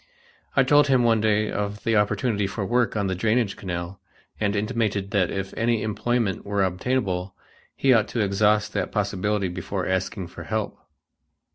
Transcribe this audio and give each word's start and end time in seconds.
I 0.55 0.63
told 0.63 0.87
him 0.87 1.03
one 1.03 1.21
day 1.21 1.51
of 1.51 1.83
the 1.83 1.95
opportunity 1.95 2.47
for 2.47 2.65
work 2.65 2.95
on 2.97 3.05
the 3.05 3.13
drainage 3.13 3.55
canal 3.55 4.01
and 4.39 4.55
intimated 4.55 5.11
that 5.11 5.29
if 5.29 5.53
any 5.55 5.83
employment 5.83 6.43
were 6.43 6.63
obtainable, 6.63 7.35
he 7.75 7.93
ought 7.93 8.07
to 8.07 8.19
exhaust 8.19 8.73
that 8.73 8.91
possibility 8.91 9.47
before 9.47 9.85
asking 9.85 10.29
for 10.29 10.45
help. 10.45 10.75